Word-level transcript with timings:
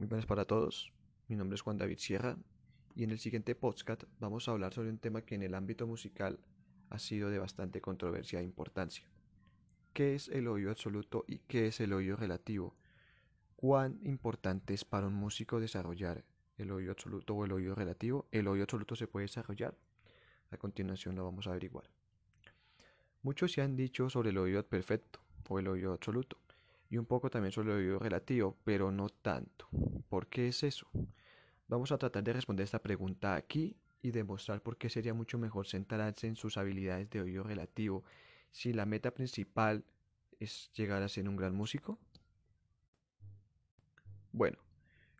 Muy 0.00 0.08
buenas 0.08 0.24
para 0.24 0.46
todos. 0.46 0.94
Mi 1.28 1.36
nombre 1.36 1.56
es 1.56 1.60
Juan 1.60 1.76
David 1.76 1.98
Sierra 1.98 2.38
y 2.94 3.04
en 3.04 3.10
el 3.10 3.18
siguiente 3.18 3.54
podcast 3.54 4.04
vamos 4.18 4.48
a 4.48 4.52
hablar 4.52 4.72
sobre 4.72 4.88
un 4.88 4.96
tema 4.96 5.20
que 5.26 5.34
en 5.34 5.42
el 5.42 5.54
ámbito 5.54 5.86
musical 5.86 6.40
ha 6.88 6.98
sido 6.98 7.28
de 7.28 7.38
bastante 7.38 7.82
controversia 7.82 8.40
e 8.40 8.42
importancia. 8.42 9.06
¿Qué 9.92 10.14
es 10.14 10.28
el 10.28 10.48
oído 10.48 10.70
absoluto 10.70 11.26
y 11.28 11.40
qué 11.40 11.66
es 11.66 11.80
el 11.80 11.92
oído 11.92 12.16
relativo? 12.16 12.74
¿Cuán 13.56 14.00
importante 14.02 14.72
es 14.72 14.86
para 14.86 15.06
un 15.06 15.12
músico 15.12 15.60
desarrollar 15.60 16.24
el 16.56 16.70
oído 16.70 16.92
absoluto 16.92 17.34
o 17.34 17.44
el 17.44 17.52
oído 17.52 17.74
relativo? 17.74 18.26
¿El 18.32 18.48
oído 18.48 18.62
absoluto 18.62 18.96
se 18.96 19.06
puede 19.06 19.24
desarrollar? 19.24 19.76
A 20.50 20.56
continuación 20.56 21.14
lo 21.14 21.24
vamos 21.24 21.46
a 21.46 21.50
averiguar. 21.50 21.90
Muchos 23.20 23.52
se 23.52 23.60
han 23.60 23.76
dicho 23.76 24.08
sobre 24.08 24.30
el 24.30 24.38
oído 24.38 24.66
perfecto 24.66 25.20
o 25.46 25.58
el 25.58 25.68
oído 25.68 25.92
absoluto 25.92 26.38
y 26.90 26.98
un 26.98 27.06
poco 27.06 27.30
también 27.30 27.52
sobre 27.52 27.70
el 27.70 27.78
oído 27.78 27.98
relativo, 28.00 28.58
pero 28.64 28.90
no 28.90 29.08
tanto. 29.08 29.68
¿Por 30.08 30.26
qué 30.26 30.48
es 30.48 30.64
eso? 30.64 30.88
Vamos 31.68 31.92
a 31.92 31.98
tratar 31.98 32.24
de 32.24 32.32
responder 32.32 32.64
esta 32.64 32.82
pregunta 32.82 33.36
aquí 33.36 33.76
y 34.02 34.10
demostrar 34.10 34.60
por 34.60 34.76
qué 34.76 34.90
sería 34.90 35.14
mucho 35.14 35.38
mejor 35.38 35.68
centrarse 35.68 36.26
en 36.26 36.34
sus 36.34 36.56
habilidades 36.56 37.08
de 37.10 37.20
oído 37.20 37.44
relativo 37.44 38.02
si 38.50 38.72
la 38.72 38.86
meta 38.86 39.12
principal 39.12 39.84
es 40.40 40.72
llegar 40.74 41.02
a 41.02 41.08
ser 41.08 41.28
un 41.28 41.36
gran 41.36 41.54
músico. 41.54 41.98
Bueno, 44.32 44.58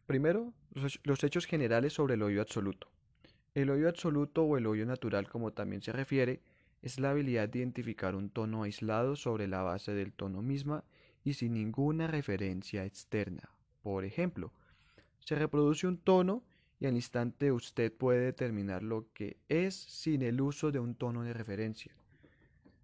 primero 0.06 0.52
los 1.04 1.24
hechos 1.24 1.46
generales 1.46 1.92
sobre 1.92 2.14
el 2.14 2.22
oído 2.22 2.42
absoluto. 2.42 2.90
El 3.54 3.70
oído 3.70 3.88
absoluto 3.88 4.42
o 4.42 4.56
el 4.56 4.66
oído 4.66 4.86
natural, 4.86 5.28
como 5.28 5.52
también 5.52 5.82
se 5.82 5.92
refiere, 5.92 6.40
es 6.82 6.98
la 6.98 7.10
habilidad 7.10 7.48
de 7.48 7.60
identificar 7.60 8.16
un 8.16 8.30
tono 8.30 8.64
aislado 8.64 9.14
sobre 9.14 9.46
la 9.46 9.62
base 9.62 9.92
del 9.92 10.12
tono 10.12 10.42
misma 10.42 10.84
y 11.24 11.34
sin 11.34 11.54
ninguna 11.54 12.06
referencia 12.06 12.84
externa. 12.84 13.50
Por 13.82 14.04
ejemplo, 14.04 14.52
se 15.20 15.34
reproduce 15.34 15.86
un 15.86 15.98
tono 15.98 16.42
y 16.78 16.86
al 16.86 16.94
instante 16.94 17.52
usted 17.52 17.92
puede 17.92 18.20
determinar 18.20 18.82
lo 18.82 19.06
que 19.12 19.36
es 19.48 19.74
sin 19.74 20.22
el 20.22 20.40
uso 20.40 20.72
de 20.72 20.78
un 20.78 20.94
tono 20.94 21.22
de 21.22 21.34
referencia. 21.34 21.94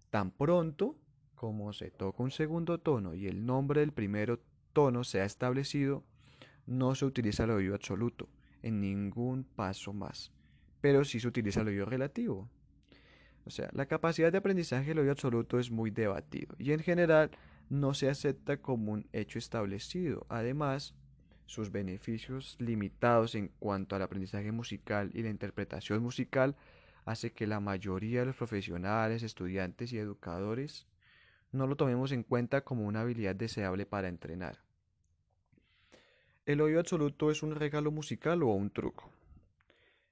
Tan 0.09 0.31
pronto 0.31 0.95
como 1.35 1.73
se 1.73 1.91
toca 1.91 2.23
un 2.23 2.31
segundo 2.31 2.79
tono 2.79 3.13
y 3.13 3.27
el 3.27 3.45
nombre 3.45 3.81
del 3.81 3.91
primero 3.91 4.39
tono 4.73 5.03
se 5.03 5.21
ha 5.21 5.25
establecido, 5.25 6.03
no 6.65 6.95
se 6.95 7.05
utiliza 7.05 7.43
el 7.43 7.51
oído 7.51 7.75
absoluto 7.75 8.27
en 8.61 8.81
ningún 8.81 9.43
paso 9.43 9.93
más, 9.93 10.31
pero 10.81 11.03
sí 11.03 11.19
se 11.19 11.27
utiliza 11.27 11.61
el 11.61 11.69
oído 11.69 11.85
relativo. 11.85 12.49
O 13.45 13.49
sea, 13.49 13.69
la 13.71 13.85
capacidad 13.85 14.31
de 14.31 14.39
aprendizaje 14.39 14.89
del 14.89 14.99
oído 14.99 15.11
absoluto 15.11 15.57
es 15.57 15.71
muy 15.71 15.89
debatido 15.89 16.55
y 16.59 16.71
en 16.71 16.79
general 16.79 17.31
no 17.69 17.93
se 17.93 18.09
acepta 18.09 18.57
como 18.57 18.91
un 18.91 19.07
hecho 19.13 19.39
establecido. 19.39 20.25
Además, 20.29 20.95
sus 21.45 21.71
beneficios 21.71 22.57
limitados 22.59 23.35
en 23.35 23.49
cuanto 23.59 23.95
al 23.95 24.01
aprendizaje 24.01 24.51
musical 24.51 25.11
y 25.13 25.23
la 25.23 25.29
interpretación 25.29 26.01
musical 26.01 26.55
hace 27.05 27.31
que 27.31 27.47
la 27.47 27.59
mayoría 27.59 28.19
de 28.19 28.27
los 28.27 28.35
profesionales, 28.35 29.23
estudiantes 29.23 29.93
y 29.93 29.97
educadores 29.97 30.87
no 31.51 31.65
lo 31.65 31.77
tomemos 31.77 32.11
en 32.11 32.23
cuenta 32.23 32.61
como 32.61 32.85
una 32.85 33.01
habilidad 33.01 33.35
deseable 33.35 33.85
para 33.85 34.09
entrenar. 34.09 34.59
¿El 36.45 36.61
oído 36.61 36.79
absoluto 36.79 37.31
es 37.31 37.43
un 37.43 37.55
regalo 37.55 37.91
musical 37.91 38.43
o 38.43 38.47
un 38.47 38.69
truco? 38.69 39.09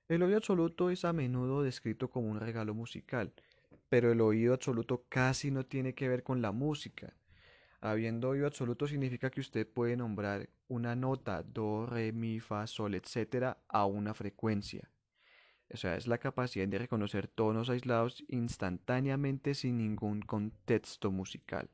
El 0.08 0.24
oído 0.24 0.38
absoluto 0.38 0.90
es 0.90 1.04
a 1.04 1.14
menudo 1.14 1.64
descrito 1.64 2.10
como 2.10 2.30
un 2.30 2.40
regalo 2.40 2.74
musical, 2.74 3.34
pero 3.90 4.12
el 4.12 4.22
oído 4.22 4.54
absoluto 4.54 5.06
casi 5.10 5.52
no 5.52 5.66
tiene 5.66 5.94
que 5.96 6.08
ver 6.08 6.24
con 6.24 6.42
la 6.42 6.52
música. 6.52 7.14
Habiendo 7.86 8.30
oído 8.30 8.48
absoluto 8.48 8.88
significa 8.88 9.30
que 9.30 9.42
usted 9.42 9.68
puede 9.68 9.96
nombrar 9.96 10.50
una 10.70 10.96
nota, 10.96 11.44
do, 11.44 11.86
re, 11.86 12.12
mi, 12.12 12.40
fa, 12.40 12.66
sol, 12.66 12.96
etc. 12.96 13.58
a 13.68 13.86
una 13.86 14.16
frecuencia. 14.16 14.90
O 15.72 15.78
sea, 15.78 15.96
es 15.96 16.08
la 16.08 16.18
capacidad 16.18 16.68
de 16.68 16.80
reconocer 16.80 17.28
tonos 17.28 17.70
aislados 17.70 18.24
instantáneamente 18.28 19.54
sin 19.54 19.78
ningún 19.78 20.24
contexto 20.24 21.12
musical. 21.12 21.70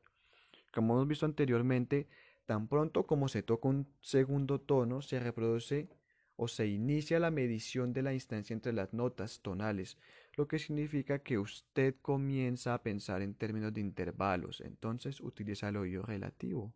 Como 0.74 0.96
hemos 0.96 1.08
visto 1.08 1.26
anteriormente, 1.26 2.10
tan 2.46 2.68
pronto 2.68 3.08
como 3.08 3.30
se 3.30 3.42
toca 3.42 3.70
un 3.70 3.88
segundo 4.02 4.60
tono, 4.60 5.02
se 5.02 5.18
reproduce 5.18 5.88
o 6.36 6.50
se 6.50 6.68
inicia 6.68 7.22
la 7.22 7.32
medición 7.32 7.94
de 7.94 8.02
la 8.02 8.14
instancia 8.14 8.54
entre 8.54 8.74
las 8.74 8.92
notas 8.92 9.40
tonales, 9.40 9.98
lo 10.42 10.48
que 10.48 10.58
significa 10.58 11.20
que 11.20 11.38
usted 11.38 11.98
comienza 12.02 12.74
a 12.74 12.82
pensar 12.82 13.22
en 13.22 13.36
términos 13.36 13.72
de 13.76 13.82
intervalos, 13.82 14.62
entonces 14.62 15.22
utiliza 15.22 15.70
el 15.70 15.78
oído 15.78 16.02
relativo. 16.02 16.74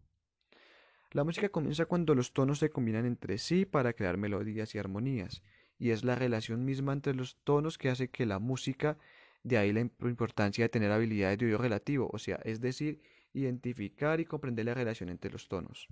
La 1.10 1.24
música 1.24 1.50
comienza 1.50 1.88
cuando 1.88 2.14
los 2.14 2.32
tonos 2.32 2.60
se 2.60 2.70
combinan 2.70 3.08
entre 3.08 3.40
sí 3.40 3.66
para 3.66 3.94
crear 3.94 4.18
melodías 4.18 4.76
y 4.76 4.78
armonías, 4.78 5.42
y 5.80 5.90
es 5.90 6.04
la 6.04 6.14
relación 6.14 6.64
misma 6.64 6.94
entre 6.94 7.16
los 7.16 7.38
tonos 7.44 7.80
que 7.80 7.90
hace 7.90 8.10
que 8.10 8.28
la 8.28 8.38
música, 8.38 9.00
de 9.42 9.58
ahí 9.58 9.74
la 9.74 9.80
importancia 9.80 10.64
de 10.66 10.70
tener 10.70 10.92
habilidades 10.92 11.40
de 11.40 11.48
oído 11.48 11.58
relativo, 11.58 12.08
o 12.14 12.20
sea, 12.20 12.36
es 12.44 12.62
decir, 12.62 13.02
identificar 13.34 14.20
y 14.20 14.26
comprender 14.26 14.68
la 14.68 14.76
relación 14.76 15.10
entre 15.10 15.32
los 15.32 15.48
tonos. 15.48 15.88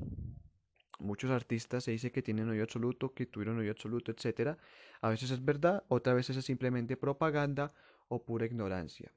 Muchos 1.03 1.31
artistas 1.31 1.83
se 1.83 1.91
dice 1.91 2.13
que 2.13 2.21
tienen 2.21 2.47
oído 2.47 2.63
absoluto, 2.63 3.13
que 3.13 3.25
tuvieron 3.25 3.57
oído 3.57 3.71
absoluto, 3.71 4.11
etc. 4.11 4.57
A 5.01 5.09
veces 5.09 5.31
es 5.31 5.43
verdad, 5.43 5.83
otras 5.89 6.15
veces 6.15 6.37
es 6.37 6.45
simplemente 6.45 6.95
propaganda 6.95 7.73
o 8.07 8.23
pura 8.23 8.45
ignorancia. 8.45 9.11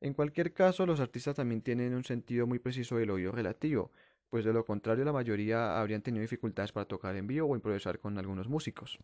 En 0.00 0.14
cualquier 0.14 0.54
caso, 0.54 0.86
los 0.86 1.00
artistas 1.00 1.36
también 1.36 1.60
tienen 1.60 1.94
un 1.94 2.04
sentido 2.04 2.46
muy 2.46 2.58
preciso 2.58 2.96
del 2.96 3.10
oído 3.10 3.30
relativo, 3.30 3.92
pues 4.30 4.44
de 4.46 4.54
lo 4.54 4.64
contrario 4.64 5.04
la 5.04 5.12
mayoría 5.12 5.78
habrían 5.78 6.00
tenido 6.00 6.22
dificultades 6.22 6.72
para 6.72 6.86
tocar 6.86 7.14
en 7.14 7.26
vivo 7.26 7.48
o 7.48 7.54
improvisar 7.54 7.98
con 7.98 8.16
algunos 8.16 8.48
músicos. 8.48 8.98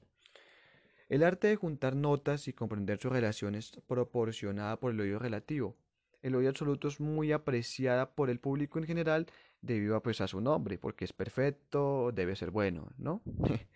El 1.10 1.22
arte 1.24 1.48
de 1.48 1.56
juntar 1.56 1.94
notas 1.94 2.48
y 2.48 2.54
comprender 2.54 2.98
sus 2.98 3.12
relaciones 3.12 3.72
proporcionada 3.86 4.80
por 4.80 4.92
el 4.92 5.00
oído 5.00 5.18
relativo. 5.18 5.76
El 6.22 6.36
oído 6.36 6.48
absoluto 6.48 6.88
es 6.88 7.00
muy 7.00 7.32
apreciada 7.32 8.14
por 8.14 8.30
el 8.30 8.40
público 8.40 8.78
en 8.78 8.86
general 8.86 9.26
debido 9.64 9.96
a, 9.96 10.02
pues, 10.02 10.20
a 10.20 10.28
su 10.28 10.40
nombre, 10.40 10.78
porque 10.78 11.04
es 11.04 11.12
perfecto, 11.12 12.12
debe 12.12 12.36
ser 12.36 12.50
bueno, 12.50 12.90
¿no? 12.98 13.22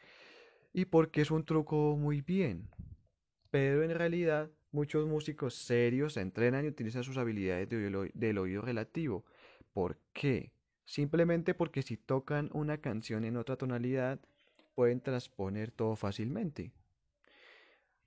y 0.73 0.85
porque 0.85 1.23
es 1.23 1.31
un 1.31 1.45
truco 1.45 1.97
muy 1.97 2.21
bien. 2.21 2.69
Pero 3.51 3.83
en 3.83 3.95
realidad 3.95 4.51
muchos 4.71 5.07
músicos 5.07 5.55
serios 5.55 6.17
entrenan 6.17 6.65
y 6.65 6.69
utilizan 6.69 7.05
sus 7.05 7.17
habilidades 7.17 7.69
del 7.69 8.39
oído 8.39 8.63
relativo. 8.63 9.25
¿Por 9.73 9.99
qué? 10.13 10.53
Simplemente 10.85 11.55
porque 11.55 11.83
si 11.83 11.97
tocan 11.97 12.51
una 12.53 12.79
canción 12.79 13.25
en 13.25 13.37
otra 13.37 13.57
tonalidad, 13.57 14.21
pueden 14.75 15.01
transponer 15.01 15.71
todo 15.71 15.97
fácilmente. 15.97 16.73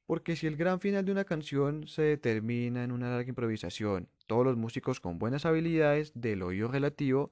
Porque 0.05 0.35
si 0.35 0.47
el 0.47 0.57
gran 0.57 0.79
final 0.79 1.05
de 1.05 1.11
una 1.11 1.23
canción 1.23 1.87
se 1.87 2.01
determina 2.01 2.83
en 2.83 2.91
una 2.91 3.09
larga 3.09 3.29
improvisación, 3.29 4.09
todos 4.27 4.45
los 4.45 4.57
músicos 4.57 4.99
con 4.99 5.19
buenas 5.19 5.45
habilidades 5.45 6.11
del 6.15 6.41
oído 6.41 6.67
relativo 6.67 7.31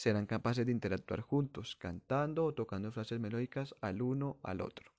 serán 0.00 0.24
capaces 0.24 0.64
de 0.64 0.72
interactuar 0.72 1.20
juntos, 1.20 1.76
cantando 1.76 2.46
o 2.46 2.54
tocando 2.54 2.90
frases 2.90 3.20
melódicas 3.20 3.74
al 3.82 4.00
uno 4.00 4.38
al 4.42 4.62
otro, 4.62 4.90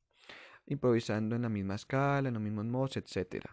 improvisando 0.68 1.36
en 1.36 1.42
la 1.42 1.50
misma 1.50 1.74
escala, 1.74 2.28
en 2.28 2.36
los 2.36 2.44
mismos 2.44 2.66
modos, 2.66 2.98
etc. 2.98 3.44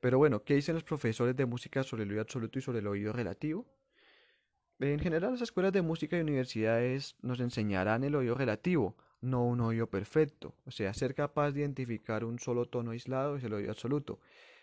Pero 0.00 0.18
bueno, 0.18 0.42
¿qué 0.42 0.54
dicen 0.54 0.74
los 0.74 0.82
profesores 0.82 1.36
de 1.36 1.46
música 1.46 1.84
sobre 1.84 2.02
el 2.02 2.10
oído 2.10 2.22
absoluto 2.22 2.58
y 2.58 2.62
sobre 2.62 2.80
el 2.80 2.88
oído 2.88 3.12
relativo? 3.12 3.66
En 4.80 4.98
general, 4.98 5.30
las 5.30 5.42
escuelas 5.42 5.72
de 5.72 5.82
música 5.82 6.18
y 6.18 6.22
universidades 6.22 7.14
nos 7.22 7.38
enseñarán 7.38 8.02
el 8.02 8.16
oído 8.16 8.34
relativo, 8.34 8.96
no 9.20 9.44
un 9.44 9.60
oído 9.60 9.88
perfecto. 9.88 10.56
O 10.66 10.72
sea, 10.72 10.92
ser 10.92 11.14
capaz 11.14 11.52
de 11.52 11.60
identificar 11.60 12.24
un 12.24 12.40
solo 12.40 12.66
tono 12.66 12.90
aislado 12.90 13.36
es 13.36 13.44
el 13.44 13.52
oído 13.52 13.70
absoluto. 13.70 14.18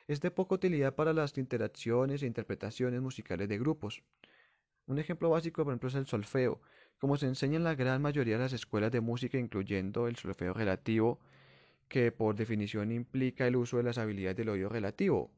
Es 0.09 0.19
de 0.19 0.30
poca 0.30 0.56
utilidad 0.56 0.94
para 0.94 1.13
las 1.13 1.38
interacciones 1.38 2.22
e 2.22 2.28
interpretaciones 2.28 3.00
musicales 3.00 3.48
de 3.48 3.58
grupos. 3.58 4.03
Un 4.91 5.00
ejemplo 5.00 5.29
básico, 5.29 5.63
por 5.63 5.72
ejemplo, 5.72 5.88
es 5.88 5.96
el 5.96 6.06
solfeo. 6.06 6.59
Como 7.00 7.16
se 7.16 7.25
enseña 7.25 7.56
en 7.56 7.63
la 7.63 7.75
gran 7.75 8.02
mayoría 8.02 8.35
de 8.35 8.44
las 8.44 8.51
escuelas 8.51 8.92
de 8.92 9.00
música, 9.00 9.38
incluyendo 9.38 10.10
el 10.10 10.18
solfeo 10.18 10.54
relativo, 10.54 11.21
que 11.88 12.12
por 12.12 12.36
definición 12.36 12.92
implica 12.92 13.48
el 13.48 13.56
uso 13.56 13.77
de 13.77 13.83
las 13.83 13.98
habilidades 13.98 14.36
del 14.36 14.50
oído 14.50 14.68
relativo. 14.68 15.31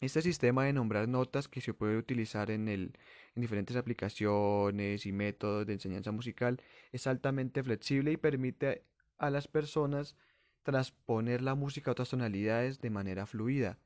Este 0.00 0.22
sistema 0.22 0.64
de 0.64 0.72
nombrar 0.72 1.08
notas 1.08 1.46
que 1.46 1.60
se 1.60 1.74
puede 1.74 1.98
utilizar 1.98 2.50
en, 2.50 2.68
el, 2.68 2.96
en 3.34 3.42
diferentes 3.42 3.76
aplicaciones 3.76 5.04
y 5.04 5.12
métodos 5.12 5.66
de 5.66 5.74
enseñanza 5.74 6.10
musical 6.10 6.58
es 6.90 7.06
altamente 7.06 7.62
flexible 7.62 8.12
y 8.12 8.16
permite 8.16 8.86
a 9.18 9.28
las 9.28 9.46
personas 9.46 10.16
transponer 10.62 11.42
la 11.42 11.54
música 11.54 11.90
a 11.90 11.92
otras 11.92 12.08
tonalidades 12.08 12.80
de 12.80 12.88
manera 12.88 13.26
fluida. 13.26 13.78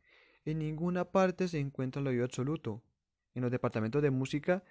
En 0.44 0.60
ninguna 0.60 1.06
parte 1.06 1.48
se 1.48 1.58
encuentra 1.58 2.00
el 2.00 2.06
oído 2.06 2.24
absoluto 2.24 2.84
en 3.38 3.42
los 3.42 3.50
departamentos 3.50 4.02
de 4.02 4.10
música, 4.10 4.62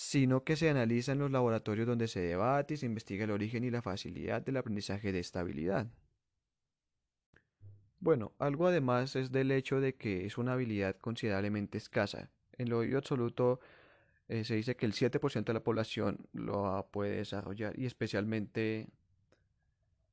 sino 0.00 0.44
que 0.44 0.54
se 0.54 0.70
analiza 0.70 1.10
en 1.10 1.18
los 1.18 1.32
laboratorios 1.32 1.84
donde 1.84 2.06
se 2.06 2.20
debate 2.20 2.74
y 2.74 2.76
se 2.76 2.86
investiga 2.86 3.24
el 3.24 3.32
origen 3.32 3.64
y 3.64 3.70
la 3.70 3.82
facilidad 3.82 4.40
del 4.40 4.58
aprendizaje 4.58 5.10
de 5.10 5.18
esta 5.18 5.40
habilidad. 5.40 5.88
Bueno, 7.98 8.32
algo 8.38 8.68
además 8.68 9.16
es 9.16 9.32
del 9.32 9.50
hecho 9.50 9.80
de 9.80 9.96
que 9.96 10.24
es 10.24 10.38
una 10.38 10.52
habilidad 10.52 10.96
considerablemente 10.98 11.78
escasa. 11.78 12.30
El 12.52 12.72
oído 12.74 12.98
absoluto 12.98 13.58
eh, 14.28 14.44
se 14.44 14.54
dice 14.54 14.76
que 14.76 14.86
el 14.86 14.92
7% 14.92 15.44
de 15.44 15.52
la 15.52 15.64
población 15.64 16.28
lo 16.32 16.88
puede 16.92 17.16
desarrollar 17.16 17.76
y 17.76 17.84
especialmente 17.84 18.86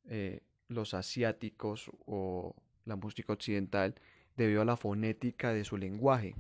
eh, 0.05 0.41
los 0.67 0.95
asiáticos 0.95 1.91
o 2.07 2.55
la 2.85 2.95
música 2.95 3.33
occidental 3.33 3.93
debido 4.35 4.63
a 4.63 4.65
la 4.65 4.77
fonética 4.77 5.53
de 5.53 5.63
su 5.63 5.77
lenguaje. 5.77 6.33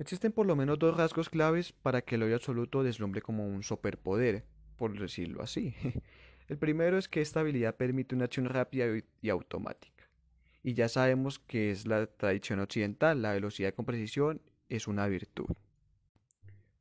Existen 0.00 0.32
por 0.32 0.46
lo 0.46 0.56
menos 0.56 0.78
dos 0.78 0.96
rasgos 0.96 1.28
claves 1.28 1.74
para 1.74 2.00
que 2.00 2.14
el 2.14 2.22
oído 2.22 2.36
absoluto 2.36 2.82
deslumbre 2.82 3.20
como 3.20 3.46
un 3.46 3.62
superpoder, 3.62 4.46
por 4.78 4.98
decirlo 4.98 5.42
así. 5.42 5.74
El 6.48 6.56
primero 6.56 6.96
es 6.96 7.06
que 7.06 7.20
esta 7.20 7.40
habilidad 7.40 7.76
permite 7.76 8.14
una 8.14 8.24
acción 8.24 8.46
rápida 8.46 8.86
y 9.20 9.28
automática. 9.28 10.08
Y 10.62 10.72
ya 10.72 10.88
sabemos 10.88 11.38
que 11.38 11.70
es 11.70 11.86
la 11.86 12.06
tradición 12.06 12.60
occidental, 12.60 13.20
la 13.20 13.32
velocidad 13.32 13.74
con 13.74 13.84
precisión 13.84 14.40
es 14.70 14.88
una 14.88 15.06
virtud. 15.06 15.48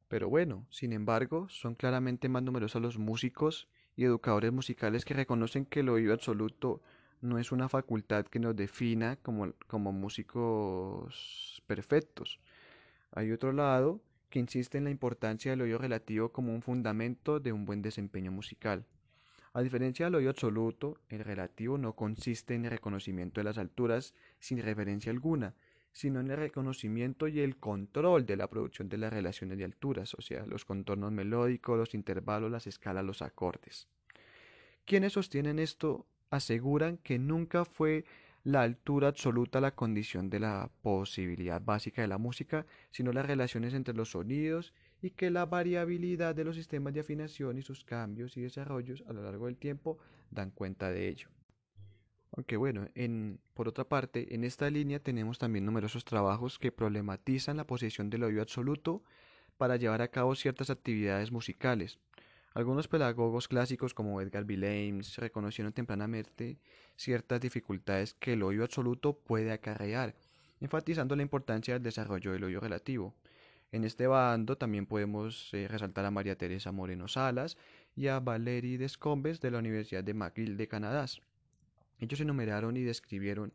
Pero 0.08 0.30
bueno, 0.30 0.66
sin 0.70 0.94
embargo, 0.94 1.50
son 1.50 1.76
claramente 1.76 2.30
más 2.30 2.44
numerosos 2.44 2.82
los 2.82 2.98
músicos 2.98 3.68
y 3.98 4.06
educadores 4.06 4.54
musicales 4.54 5.04
que 5.04 5.14
reconocen 5.14 5.66
que 5.66 5.82
el 5.82 5.90
oído 5.90 6.14
absoluto 6.14 6.82
no 7.20 7.38
es 7.38 7.52
una 7.52 7.68
facultad 7.68 8.28
que 8.28 8.40
nos 8.40 8.56
defina 8.56 9.18
como, 9.18 9.52
como 9.68 9.92
músicos 9.92 11.62
perfectos. 11.68 12.40
Hay 13.12 13.32
otro 13.32 13.52
lado 13.54 14.02
que 14.30 14.40
insiste 14.40 14.78
en 14.78 14.84
la 14.84 14.92
importancia 14.92 15.52
del 15.52 15.62
oído 15.62 15.78
relativo 15.78 16.32
como 16.32 16.54
un 16.54 16.62
fundamento 16.62 17.40
de 17.40 17.52
un 17.52 17.66
buen 17.66 17.82
desempeño 17.82 18.32
musical. 18.32 18.86
A 19.54 19.62
diferencia 19.62 20.06
del 20.06 20.16
oído 20.16 20.30
absoluto, 20.30 21.00
el 21.10 21.24
relativo 21.24 21.78
no 21.78 21.94
consiste 21.94 22.54
en 22.54 22.66
el 22.66 22.72
reconocimiento 22.72 23.40
de 23.40 23.46
las 23.46 23.58
alturas 23.58 24.14
sin 24.40 24.62
referencia 24.62 25.12
alguna, 25.12 25.56
sino 25.92 26.20
en 26.20 26.30
el 26.30 26.38
reconocimiento 26.38 27.28
y 27.28 27.40
el 27.40 27.58
control 27.58 28.28
de 28.28 28.38
la 28.38 28.48
producción 28.48 28.90
de 28.90 29.00
las 29.00 29.12
relaciones 29.12 29.58
de 29.58 29.64
alturas, 29.64 30.14
o 30.14 30.22
sea, 30.22 30.46
los 30.46 30.66
contornos 30.66 31.12
melódicos, 31.12 31.80
los 31.80 31.96
intervalos, 31.96 32.52
las 32.52 32.68
escalas, 32.68 33.04
los 33.04 33.24
acordes. 33.24 33.88
Quienes 34.86 35.14
sostienen 35.14 35.58
esto 35.58 36.06
aseguran 36.30 36.98
que 36.98 37.18
nunca 37.18 37.66
fue 37.66 38.06
la 38.44 38.62
altura 38.62 39.10
absoluta 39.10 39.62
la 39.62 39.76
condición 39.76 40.30
de 40.30 40.40
la 40.40 40.70
posibilidad 40.82 41.62
básica 41.62 42.02
de 42.02 42.08
la 42.08 42.18
música, 42.18 42.66
sino 42.92 43.12
las 43.12 43.26
relaciones 43.26 43.74
entre 43.74 43.94
los 43.94 44.12
sonidos 44.12 44.74
y 45.02 45.12
que 45.12 45.30
la 45.30 45.46
variabilidad 45.46 46.36
de 46.36 46.44
los 46.44 46.56
sistemas 46.56 46.94
de 46.94 47.02
afinación 47.02 47.58
y 47.58 47.62
sus 47.62 47.84
cambios 47.84 48.38
y 48.38 48.42
desarrollos 48.42 49.04
a 49.08 49.14
lo 49.14 49.24
largo 49.24 49.46
del 49.46 49.58
tiempo 49.58 49.98
dan 50.32 50.52
cuenta 50.52 50.90
de 50.90 51.08
ello. 51.08 51.30
Aunque 52.32 52.58
bueno, 52.58 52.88
en, 52.96 53.40
por 53.54 53.68
otra 53.68 53.86
parte, 53.86 54.34
en 54.34 54.44
esta 54.44 54.70
línea 54.70 55.00
tenemos 55.00 55.40
también 55.40 55.66
numerosos 55.66 56.06
trabajos 56.06 56.60
que 56.60 56.72
problematizan 56.72 57.58
la 57.58 57.66
posición 57.66 58.10
del 58.10 58.24
oído 58.24 58.42
absoluto 58.42 59.04
para 59.58 59.76
llevar 59.76 60.02
a 60.02 60.10
cabo 60.10 60.36
ciertas 60.36 60.70
actividades 60.70 61.32
musicales. 61.32 62.00
Algunos 62.54 62.88
pedagogos 62.88 63.48
clásicos 63.48 63.94
como 63.94 64.22
Edgar 64.22 64.44
Villames 64.44 65.18
reconocieron 65.18 65.72
tempranamente 65.72 66.58
ciertas 66.96 67.40
dificultades 67.40 68.16
que 68.16 68.34
el 68.34 68.44
oído 68.44 68.64
absoluto 68.64 69.14
puede 69.14 69.52
acarrear, 69.52 70.16
enfatizando 70.60 71.16
la 71.16 71.22
importancia 71.22 71.76
del 71.76 71.84
desarrollo 71.84 72.32
del 72.32 72.44
oído 72.44 72.60
relativo. 72.60 73.14
En 73.72 73.84
este 73.84 74.08
bando 74.08 74.58
también 74.58 74.88
podemos 74.88 75.54
eh, 75.54 75.68
resaltar 75.68 76.06
a 76.06 76.12
María 76.12 76.38
Teresa 76.38 76.72
Moreno 76.72 77.08
Salas 77.08 77.56
y 77.96 78.08
a 78.08 78.20
Valerie 78.20 78.80
Descombes 78.80 79.42
de 79.42 79.52
la 79.52 79.60
Universidad 79.60 80.04
de 80.04 80.16
McGill 80.16 80.58
de 80.58 80.68
Canadá. 80.68 81.06
Ellos 82.00 82.20
enumeraron 82.20 82.78
y 82.78 82.82
describieron 82.82 83.54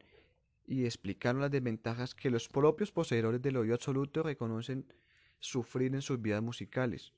y 0.67 0.85
explicaron 0.85 1.40
las 1.40 1.50
desventajas 1.50 2.14
que 2.14 2.31
los 2.31 2.49
propios 2.49 2.93
poseedores 2.93 3.43
del 3.43 3.56
oído 3.56 3.75
absoluto 3.75 4.23
reconocen 4.23 4.87
sufrir 5.40 5.94
en 5.94 6.00
sus 6.00 6.23
vidas 6.23 6.43
musicales. 6.43 7.12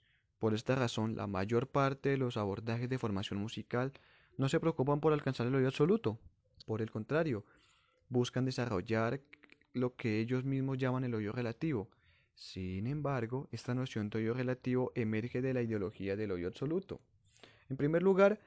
Por 0.47 0.55
esta 0.55 0.77
razón, 0.77 1.17
la 1.17 1.27
mayor 1.27 1.67
parte 1.67 2.11
de 2.11 2.19
los 2.19 2.37
abordajes 2.37 2.89
de 2.89 2.99
formación 2.99 3.41
musical 3.41 3.93
no 4.37 4.49
se 4.49 4.61
preocupan 4.61 5.01
por 5.01 5.13
alcanzar 5.13 5.49
el 5.49 5.57
oído 5.57 5.67
absoluto. 5.67 6.21
Por 6.67 6.83
el 6.83 6.89
contrario, 6.89 7.45
buscan 8.09 8.45
desarrollar 8.45 9.21
lo 9.73 9.97
que 9.97 10.21
ellos 10.21 10.45
mismos 10.45 10.79
llaman 10.79 11.03
el 11.03 11.17
oído 11.17 11.33
relativo. 11.33 11.91
Sin 12.37 12.87
embargo, 12.87 13.49
esta 13.51 13.75
noción 13.75 14.09
de 14.09 14.19
oído 14.19 14.35
relativo 14.35 14.93
emerge 14.95 15.43
de 15.43 15.53
la 15.53 15.63
ideología 15.63 16.15
del 16.15 16.31
oído 16.31 16.47
absoluto. 16.47 17.01
En 17.69 17.77
primer 17.77 18.05
lugar, 18.05 18.39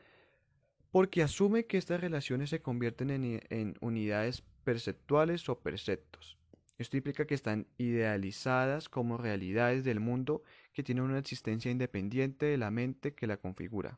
porque 0.92 1.22
asume 1.22 1.66
que 1.66 1.78
estas 1.78 2.00
relaciones 2.00 2.50
se 2.50 2.62
convierten 2.62 3.10
en, 3.10 3.76
unidades 3.82 4.42
perceptuales 4.64 5.50
o 5.50 5.60
perceptos. 5.60 6.38
Esto 6.78 6.96
implica 6.96 7.28
que 7.28 7.36
están 7.36 7.68
idealizadas 7.78 8.88
como 8.88 9.18
realidades 9.18 9.84
del 9.84 10.00
mundo 10.00 10.44
que 10.74 10.84
tienen 10.84 11.04
una 11.04 11.20
existencia 11.20 11.72
independiente 11.72 12.46
de 12.46 12.58
la 12.58 12.72
mente 12.72 13.14
que 13.14 13.28
la 13.28 13.38
configura. 13.38 13.98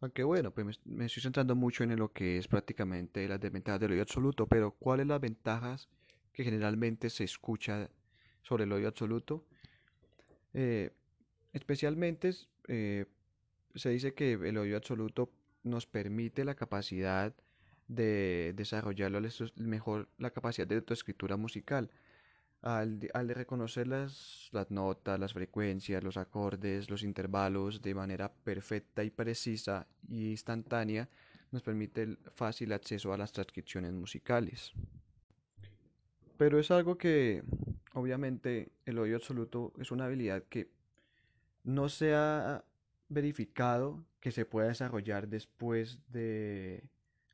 Aunque 0.00 0.22
bueno, 0.24 0.52
pues 0.52 0.80
me, 0.84 1.06
estoy 1.06 1.22
centrando 1.22 1.54
mucho 1.54 1.82
en 1.82 1.96
lo 1.96 2.12
que 2.12 2.38
es 2.38 2.48
prácticamente 2.48 3.26
las 3.26 3.40
desventajas 3.40 3.80
del 3.80 3.92
oído 3.92 4.02
absoluto, 4.02 4.46
pero 4.46 4.72
¿cuáles 4.72 5.06
las 5.06 5.20
ventajas 5.20 5.88
que 6.32 6.44
generalmente 6.44 7.08
se 7.08 7.24
escucha 7.24 7.88
sobre 8.42 8.64
el 8.64 8.72
oído 8.72 8.88
absoluto? 8.88 9.46
Eh, 10.52 10.90
especialmente 11.52 12.30
eh, 12.68 13.06
se 13.74 13.90
dice 13.90 14.14
que 14.14 14.32
el 14.32 14.58
oído 14.58 14.76
absoluto 14.76 15.30
nos 15.62 15.86
permite 15.86 16.44
la 16.44 16.54
capacidad 16.54 17.34
de 17.88 18.52
desarrollar 18.56 19.12
mejor 19.56 20.08
la 20.18 20.30
capacidad 20.30 20.66
de 20.66 20.76
autoescritura 20.76 21.36
musical. 21.36 21.90
Al, 22.62 22.98
de 22.98 23.34
reconocer 23.34 23.86
las, 23.86 24.48
las 24.52 24.70
notas, 24.70 25.20
las 25.20 25.32
frecuencias, 25.32 26.02
los 26.02 26.16
acordes, 26.16 26.90
los 26.90 27.04
intervalos 27.04 27.80
de 27.80 27.94
manera 27.94 28.32
perfecta 28.32 29.04
y 29.04 29.10
precisa 29.10 29.86
y 30.08 30.30
instantánea, 30.30 31.08
nos 31.52 31.62
permite 31.62 32.02
el 32.02 32.18
fácil 32.34 32.72
acceso 32.72 33.12
a 33.12 33.16
las 33.18 33.30
transcripciones 33.30 33.92
musicales. 33.92 34.72
Pero 36.36 36.58
es 36.58 36.70
algo 36.70 36.98
que, 36.98 37.44
obviamente, 37.94 38.72
el 38.84 38.98
oído 38.98 39.16
absoluto 39.16 39.72
es 39.78 39.90
una 39.90 40.06
habilidad 40.06 40.42
que 40.48 40.70
no 41.62 41.88
se 41.88 42.14
ha 42.14 42.64
verificado 43.08 44.04
que 44.20 44.32
se 44.32 44.44
pueda 44.44 44.68
desarrollar 44.68 45.28
después 45.28 46.00
de 46.10 46.82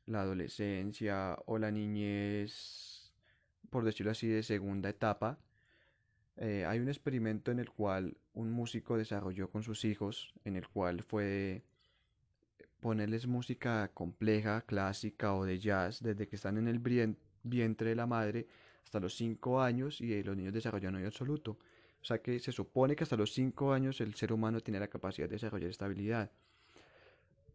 la 0.05 0.21
adolescencia 0.21 1.37
o 1.45 1.57
la 1.57 1.71
niñez, 1.71 2.92
por 3.69 3.83
decirlo 3.83 4.11
así, 4.11 4.27
de 4.27 4.43
segunda 4.43 4.89
etapa. 4.89 5.39
Eh, 6.37 6.65
hay 6.65 6.79
un 6.79 6.87
experimento 6.87 7.51
en 7.51 7.59
el 7.59 7.69
cual 7.69 8.17
un 8.33 8.51
músico 8.51 8.97
desarrolló 8.97 9.49
con 9.49 9.63
sus 9.63 9.85
hijos, 9.85 10.33
en 10.45 10.55
el 10.55 10.67
cual 10.67 11.03
fue 11.03 11.63
ponerles 12.79 13.27
música 13.27 13.89
compleja, 13.93 14.61
clásica 14.61 15.33
o 15.35 15.45
de 15.45 15.59
jazz 15.59 16.01
desde 16.01 16.27
que 16.27 16.35
están 16.35 16.57
en 16.57 16.67
el 16.67 16.79
vientre 17.43 17.89
de 17.89 17.95
la 17.95 18.07
madre 18.07 18.47
hasta 18.83 18.99
los 18.99 19.15
5 19.15 19.61
años 19.61 20.01
y 20.01 20.21
los 20.23 20.35
niños 20.35 20.53
desarrollan 20.53 20.95
hoy 20.95 21.05
absoluto. 21.05 21.57
O 22.01 22.05
sea 22.05 22.21
que 22.21 22.39
se 22.39 22.51
supone 22.51 22.95
que 22.95 23.03
hasta 23.03 23.15
los 23.15 23.31
5 23.31 23.71
años 23.71 24.01
el 24.01 24.13
ser 24.15 24.33
humano 24.33 24.59
tiene 24.59 24.79
la 24.79 24.89
capacidad 24.89 25.29
de 25.29 25.35
desarrollar 25.35 25.69
esta 25.69 25.85
habilidad. 25.85 26.31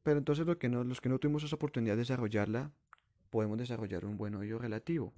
Pero 0.03 0.19
entonces 0.19 0.47
los 0.47 0.57
que 0.57 0.71
no, 0.71 0.85
los 0.85 1.01
que 1.03 1.11
no 1.11 1.19
tuvimos 1.19 1.45
esa 1.45 1.57
oportunidad 1.57 1.95
de 1.95 1.99
desarrollarla, 1.99 2.71
podemos 3.29 3.59
desarrollar 3.59 4.07
un 4.07 4.17
buen 4.17 4.35
oído 4.35 4.59
relativo. 4.59 5.13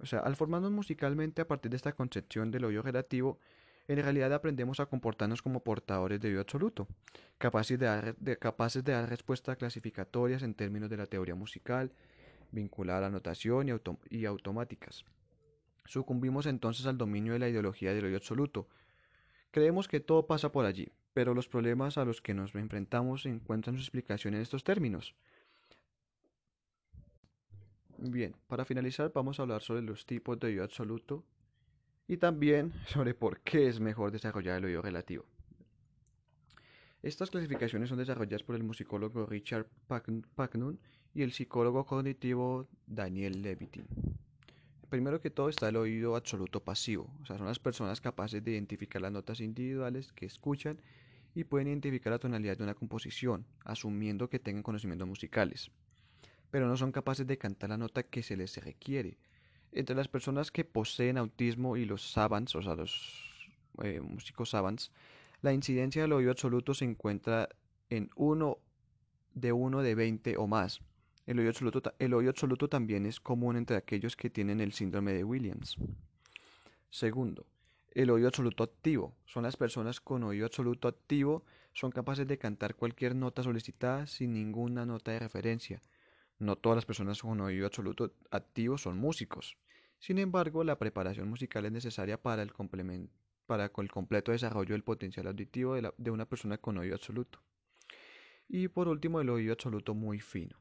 O 0.00 0.06
sea, 0.06 0.20
al 0.20 0.36
formarnos 0.36 0.72
musicalmente 0.72 1.42
a 1.42 1.48
partir 1.48 1.70
de 1.70 1.76
esta 1.76 1.92
concepción 1.92 2.50
del 2.50 2.64
oído 2.64 2.82
relativo, 2.82 3.38
en 3.88 4.02
realidad 4.02 4.32
aprendemos 4.32 4.80
a 4.80 4.86
comportarnos 4.86 5.42
como 5.42 5.60
portadores 5.60 6.20
de 6.20 6.28
oído 6.28 6.40
absoluto, 6.40 6.88
capaces 7.38 7.78
de 7.78 7.86
dar, 7.86 8.16
capaces 8.38 8.82
de 8.82 8.92
dar 8.92 9.08
respuestas 9.08 9.56
clasificatorias 9.56 10.42
en 10.42 10.54
términos 10.54 10.90
de 10.90 10.96
la 10.96 11.06
teoría 11.06 11.36
musical, 11.36 11.92
vinculada 12.50 12.98
a 12.98 13.02
la 13.02 13.10
notación 13.10 13.68
y, 13.68 13.72
y 14.16 14.24
automáticas. 14.24 15.04
Sucumbimos 15.84 16.46
entonces 16.46 16.86
al 16.86 16.98
dominio 16.98 17.34
de 17.34 17.38
la 17.38 17.48
ideología 17.48 17.94
del 17.94 18.06
oído 18.06 18.16
absoluto. 18.16 18.68
Creemos 19.52 19.86
que 19.86 20.00
todo 20.00 20.26
pasa 20.26 20.50
por 20.50 20.66
allí, 20.66 20.90
pero 21.14 21.32
los 21.32 21.48
problemas 21.48 21.96
a 21.96 22.04
los 22.04 22.20
que 22.20 22.34
nos 22.34 22.54
enfrentamos 22.56 23.24
encuentran 23.24 23.76
su 23.76 23.82
explicación 23.82 24.34
en 24.34 24.42
estos 24.42 24.64
términos. 24.64 25.14
Bien, 27.98 28.34
para 28.46 28.64
finalizar 28.64 29.10
vamos 29.14 29.38
a 29.38 29.42
hablar 29.42 29.62
sobre 29.62 29.82
los 29.82 30.04
tipos 30.04 30.38
de 30.38 30.48
oído 30.48 30.64
absoluto 30.64 31.24
y 32.06 32.18
también 32.18 32.72
sobre 32.86 33.14
por 33.14 33.40
qué 33.40 33.68
es 33.68 33.80
mejor 33.80 34.12
desarrollar 34.12 34.58
el 34.58 34.66
oído 34.66 34.82
relativo. 34.82 35.24
Estas 37.02 37.30
clasificaciones 37.30 37.88
son 37.88 37.98
desarrolladas 37.98 38.42
por 38.42 38.56
el 38.56 38.64
musicólogo 38.64 39.26
Richard 39.26 39.66
Packnun 39.86 40.78
y 41.14 41.22
el 41.22 41.32
psicólogo 41.32 41.86
cognitivo 41.86 42.66
Daniel 42.86 43.40
Levitin. 43.42 43.86
Primero 44.90 45.20
que 45.20 45.30
todo 45.30 45.48
está 45.48 45.68
el 45.68 45.76
oído 45.76 46.16
absoluto 46.16 46.62
pasivo, 46.62 47.10
o 47.22 47.26
sea, 47.26 47.38
son 47.38 47.46
las 47.46 47.58
personas 47.58 48.00
capaces 48.00 48.42
de 48.44 48.52
identificar 48.52 49.00
las 49.00 49.12
notas 49.12 49.40
individuales 49.40 50.12
que 50.12 50.26
escuchan 50.26 50.80
y 51.34 51.44
pueden 51.44 51.68
identificar 51.68 52.12
la 52.12 52.18
tonalidad 52.18 52.56
de 52.56 52.64
una 52.64 52.74
composición, 52.74 53.46
asumiendo 53.64 54.28
que 54.28 54.38
tengan 54.38 54.62
conocimientos 54.62 55.08
musicales, 55.08 55.70
pero 56.50 56.66
no 56.66 56.76
son 56.76 56.92
capaces 56.92 57.26
de 57.26 57.38
cantar 57.38 57.70
la 57.70 57.76
nota 57.76 58.02
que 58.02 58.22
se 58.22 58.36
les 58.36 58.56
requiere. 58.64 59.18
Entre 59.72 59.96
las 59.96 60.08
personas 60.08 60.50
que 60.50 60.64
poseen 60.64 61.18
autismo 61.18 61.76
y 61.76 61.84
los 61.84 62.10
savants, 62.10 62.54
o 62.54 62.62
sea, 62.62 62.74
los 62.74 63.50
eh, 63.82 64.00
músicos 64.00 64.50
savants, 64.50 64.90
la 65.42 65.52
incidencia 65.52 66.02
del 66.02 66.12
oído 66.12 66.30
absoluto 66.30 66.74
se 66.74 66.84
encuentra 66.84 67.48
en 67.90 68.10
uno 68.16 68.58
de 69.34 69.52
uno 69.52 69.82
de 69.82 69.94
20 69.94 70.36
o 70.38 70.46
más. 70.46 70.80
El 71.26 71.38
oído, 71.40 71.50
absoluto, 71.50 71.92
el 71.98 72.14
oído 72.14 72.30
absoluto 72.30 72.68
también 72.68 73.04
es 73.04 73.20
común 73.20 73.56
entre 73.56 73.76
aquellos 73.76 74.16
que 74.16 74.30
tienen 74.30 74.60
el 74.60 74.72
síndrome 74.72 75.12
de 75.12 75.24
Williams. 75.24 75.76
Segundo, 76.88 77.46
el 77.92 78.10
oído 78.10 78.28
absoluto 78.28 78.62
activo. 78.62 79.14
Son 79.26 79.42
las 79.42 79.56
personas 79.56 80.00
con 80.00 80.22
oído 80.22 80.46
absoluto 80.46 80.88
activo, 80.88 81.44
son 81.72 81.90
capaces 81.90 82.26
de 82.26 82.38
cantar 82.38 82.74
cualquier 82.74 83.14
nota 83.14 83.42
solicitada 83.42 84.06
sin 84.06 84.32
ninguna 84.32 84.86
nota 84.86 85.12
de 85.12 85.18
referencia. 85.18 85.82
No 86.38 86.56
todas 86.56 86.76
las 86.76 86.86
personas 86.86 87.22
con 87.22 87.40
oído 87.40 87.66
absoluto 87.66 88.14
activo 88.30 88.76
son 88.78 88.98
músicos. 88.98 89.56
Sin 89.98 90.18
embargo, 90.18 90.64
la 90.64 90.78
preparación 90.78 91.28
musical 91.28 91.64
es 91.64 91.72
necesaria 91.72 92.20
para 92.20 92.42
el, 92.42 92.52
para 93.46 93.70
el 93.76 93.90
completo 93.90 94.32
desarrollo 94.32 94.74
del 94.74 94.84
potencial 94.84 95.26
auditivo 95.26 95.74
de, 95.74 95.92
de 95.96 96.10
una 96.10 96.26
persona 96.28 96.58
con 96.58 96.76
oído 96.78 96.94
absoluto. 96.94 97.40
Y 98.48 98.68
por 98.68 98.88
último, 98.88 99.20
el 99.20 99.30
oído 99.30 99.52
absoluto 99.52 99.94
muy 99.94 100.20
fino. 100.20 100.56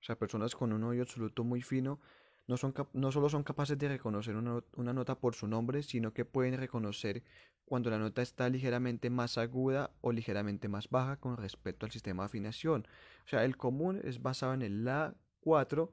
O 0.00 0.04
sea, 0.04 0.18
personas 0.18 0.54
con 0.54 0.72
un 0.72 0.82
oído 0.84 1.02
absoluto 1.02 1.44
muy 1.44 1.62
fino 1.62 2.00
no, 2.46 2.56
son 2.56 2.74
no 2.92 3.10
solo 3.10 3.28
son 3.28 3.42
capaces 3.42 3.78
de 3.78 3.88
reconocer 3.88 4.36
una, 4.36 4.62
una, 4.76 4.92
nota 4.92 5.18
por 5.18 5.34
su 5.34 5.46
nombre, 5.46 5.82
sino 5.82 6.12
que 6.12 6.24
pueden 6.24 6.58
reconocer 6.58 7.22
cuando 7.64 7.90
la 7.90 7.98
nota 7.98 8.22
está 8.22 8.48
ligeramente 8.48 9.08
más 9.08 9.38
aguda 9.38 9.90
o 10.02 10.12
ligeramente 10.12 10.68
más 10.68 10.90
baja 10.90 11.16
con 11.16 11.36
respecto 11.36 11.86
al 11.86 11.92
sistema 11.92 12.22
de 12.22 12.26
afinación. 12.26 12.86
O 13.24 13.28
sea, 13.28 13.44
el 13.44 13.56
común 13.56 14.00
es 14.04 14.20
basado 14.20 14.52
en 14.52 14.62
el 14.62 14.84
La4, 14.84 15.90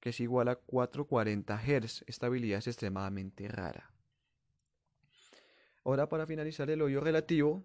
que 0.00 0.10
es 0.10 0.20
igual 0.20 0.48
a 0.48 0.56
440 0.56 1.58
Hz. 1.58 2.04
Esta 2.06 2.26
habilidad 2.26 2.58
es 2.58 2.68
extremadamente 2.68 3.48
rara. 3.48 3.90
Ahora 5.84 6.08
para 6.08 6.26
finalizar 6.26 6.70
el 6.70 6.82
oído 6.82 7.00
relativo, 7.00 7.64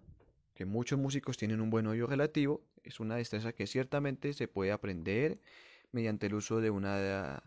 que 0.54 0.64
muchos 0.64 0.98
músicos 0.98 1.36
tienen 1.36 1.60
un 1.60 1.70
buen 1.70 1.86
oído 1.86 2.06
relativo, 2.06 2.64
es 2.82 2.98
una 2.98 3.16
destreza 3.16 3.52
que 3.52 3.66
ciertamente 3.66 4.32
se 4.32 4.48
puede 4.48 4.72
aprender 4.72 5.40
mediante 5.92 6.26
el 6.26 6.34
uso 6.34 6.60
de 6.60 6.70
una 6.70 7.42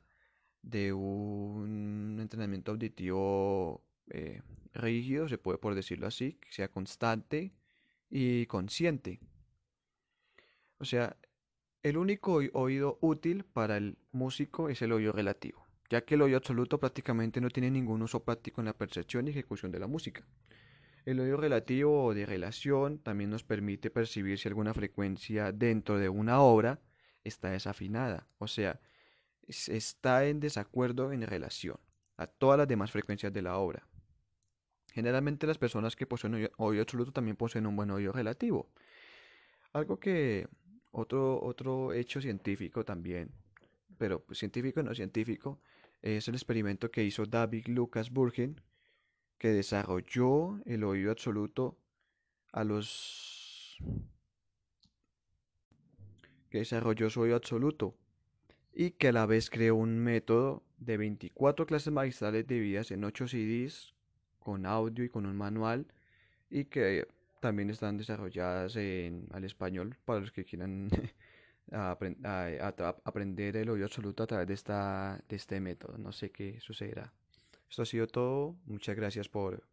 de 0.62 0.94
un 0.94 2.18
entrenamiento 2.20 2.72
auditivo 2.72 3.84
eh, 4.10 4.42
rígido, 4.74 5.28
se 5.28 5.38
puede 5.38 5.58
por 5.58 5.76
decirlo 5.76 6.08
así, 6.08 6.34
que 6.34 6.52
sea 6.52 6.70
constante 6.70 7.54
y 8.10 8.46
consciente. 8.46 9.20
O 10.80 10.86
sea, 10.86 11.18
el 11.84 11.98
único 11.98 12.42
oído 12.54 12.98
útil 13.02 13.44
para 13.46 13.78
el 13.78 13.98
músico 14.12 14.70
es 14.70 14.82
el 14.82 14.92
oído 14.92 15.12
relativo, 15.12 15.66
ya 15.90 16.02
que 16.06 16.16
el 16.16 16.22
oído 16.22 16.38
absoluto 16.38 16.80
prácticamente 16.80 17.42
no 17.42 17.50
tiene 17.50 17.72
ningún 17.72 18.02
uso 18.02 18.24
práctico 18.24 18.62
en 18.62 18.66
la 18.66 18.78
percepción 18.78 19.28
y 19.28 19.32
ejecución 19.32 19.72
de 19.72 19.80
la 19.80 19.88
música. 19.88 20.26
El 21.06 21.22
oído 21.22 21.38
relativo 21.38 22.04
o 22.04 22.14
de 22.14 22.26
relación 22.26 23.00
también 23.00 23.30
nos 23.30 23.44
permite 23.44 23.90
percibir 23.90 24.38
si 24.38 24.50
alguna 24.50 24.74
frecuencia 24.74 25.54
dentro 25.54 25.98
de 25.98 26.10
una 26.10 26.42
obra 26.42 26.82
está 27.24 27.52
desafinada, 27.52 28.28
o 28.38 28.48
sea, 28.48 28.80
está 29.48 30.25
en 30.25 30.39
desacuerdo 30.39 31.12
en 31.12 31.22
relación 31.22 31.77
a 32.18 32.27
todas 32.27 32.58
las 32.58 32.68
demás 32.68 32.92
frecuencias 32.92 33.32
de 33.32 33.42
la 33.42 33.58
obra. 33.58 33.88
Generalmente 34.94 35.48
las 35.48 35.58
personas 35.58 35.96
que 35.96 36.08
poseen 36.08 36.50
oído 36.58 36.82
absoluto 36.82 37.12
también 37.12 37.38
poseen 37.38 37.68
un 37.68 37.75
buen 37.75 37.92
oído 37.92 38.12
relativo. 38.12 38.70
Algo 39.74 40.00
que 40.00 40.48
otro, 40.92 41.42
otro 41.44 41.94
hecho 41.94 42.20
científico 42.20 42.84
también, 42.84 43.32
pero 43.98 44.24
pues, 44.24 44.39
científico 44.39 44.82
no 44.82 44.96
científico, 44.96 45.62
es 46.01 46.27
el 46.27 46.36
experimento 46.36 46.89
que 46.89 47.04
hizo 47.04 47.25
David 47.25 47.68
Lucas 47.68 48.10
Burgen 48.10 48.62
que 49.38 49.50
desarrolló 49.50 50.60
el 50.66 50.84
oído 50.84 51.12
absoluto 51.12 51.77
a 52.51 52.63
los 52.63 53.77
que 56.50 56.60
desarrolló 56.60 57.10
su 57.10 57.22
oído 57.22 57.36
absoluto 57.36 57.96
y 58.80 58.92
que 58.92 59.08
a 59.08 59.12
la 59.12 59.26
vez 59.26 59.50
creó 59.50 59.76
un 59.76 59.98
método 59.98 60.62
de 60.78 60.98
24 60.98 61.66
clases 61.66 61.92
magistrales 61.92 62.46
divididas 62.46 62.92
en 62.92 63.04
8 63.04 63.28
CDs 63.28 63.96
con 64.38 64.68
audio 64.68 65.04
y 65.04 65.10
con 65.10 65.26
un 65.26 65.36
manual 65.36 65.88
y 66.52 66.66
que 66.66 67.08
también 67.40 67.72
están 67.72 67.98
desarrolladas 67.98 68.76
en, 68.76 69.30
al 69.32 69.46
español 69.46 69.98
para 70.06 70.20
los 70.20 70.32
que 70.32 70.46
quieran 70.46 70.90
aprender 71.72 73.58
el 73.58 73.70
oído 73.72 73.86
absoluto 73.86 74.22
a 74.22 74.28
través 74.28 74.48
de, 74.48 74.54
esta, 74.54 75.24
de 75.28 75.36
este 75.36 75.60
método. 75.60 75.98
No 75.98 76.12
sé 76.12 76.30
qué 76.30 76.60
sucederá. 76.60 77.12
Esto 77.68 77.82
ha 77.82 77.86
sido 77.86 78.06
todo. 78.06 78.58
Muchas 78.66 78.96
gracias 78.96 79.28
por, 79.28 79.64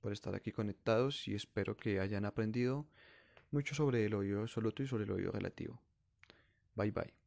por 0.00 0.14
estar 0.14 0.34
aquí 0.34 0.52
conectados 0.52 1.28
y 1.28 1.34
espero 1.34 1.76
que 1.76 2.00
hayan 2.00 2.24
aprendido 2.24 2.86
mucho 3.50 3.74
sobre 3.74 4.06
el 4.06 4.14
oído 4.14 4.40
absoluto 4.40 4.82
y 4.82 4.86
sobre 4.86 5.04
el 5.04 5.10
oído 5.10 5.32
relativo. 5.32 5.82
Bye 6.76 6.92
bye. 6.92 7.25